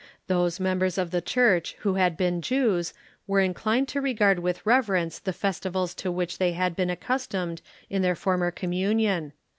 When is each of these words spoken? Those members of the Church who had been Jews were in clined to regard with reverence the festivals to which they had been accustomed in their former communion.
Those 0.25 0.59
members 0.59 0.97
of 0.97 1.11
the 1.11 1.21
Church 1.21 1.75
who 1.81 1.93
had 1.93 2.17
been 2.17 2.41
Jews 2.41 2.91
were 3.27 3.39
in 3.39 3.53
clined 3.53 3.85
to 3.89 4.01
regard 4.01 4.39
with 4.39 4.65
reverence 4.65 5.19
the 5.19 5.31
festivals 5.31 5.93
to 5.93 6.11
which 6.11 6.39
they 6.39 6.53
had 6.53 6.75
been 6.75 6.89
accustomed 6.89 7.61
in 7.87 8.01
their 8.01 8.15
former 8.15 8.49
communion. 8.49 9.31